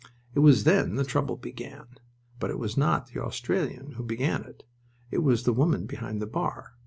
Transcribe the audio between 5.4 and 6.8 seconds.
the woman behind the bar.